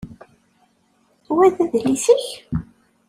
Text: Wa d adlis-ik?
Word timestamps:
Wa 1.35 1.47
d 1.55 1.57
adlis-ik? 1.63 2.27